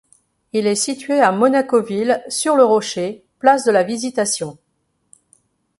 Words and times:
Il 0.51 0.65
est 0.65 0.73
situé 0.73 1.19
à 1.21 1.31
Monaco-Ville, 1.31 2.23
sur 2.27 2.55
le 2.55 2.63
Rocher, 2.63 3.23
place 3.37 3.65
de 3.65 3.71
la 3.71 3.83
Visitation. 3.83 4.57